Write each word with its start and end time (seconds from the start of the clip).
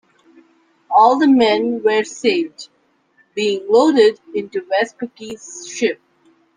All 0.89 1.19
the 1.19 1.27
men 1.27 1.83
were 1.83 2.03
saved, 2.03 2.69
being 3.35 3.67
loaded 3.69 4.19
into 4.33 4.65
Vespucci's 4.65 5.67
ship. 5.71 6.01